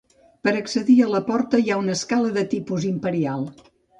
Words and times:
Per 0.47 0.51
accedir 0.59 0.95
a 1.03 1.09
la 1.15 1.21
porta 1.27 1.59
hi 1.65 1.69
ha 1.69 1.77
una 1.83 1.95
escala 1.99 2.33
de 2.39 2.47
tipus 2.55 2.87
imperial. 2.95 3.47